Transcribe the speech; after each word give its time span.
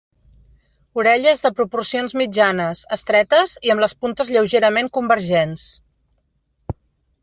Orelles 1.01 1.43
de 1.47 1.51
proporcions 1.59 2.17
mitjanes, 2.23 2.83
estretes 2.99 3.55
i 3.69 3.75
amb 3.77 3.87
les 3.87 3.97
puntes 4.03 4.35
lleugerament 4.35 4.93
convergents. 5.01 5.73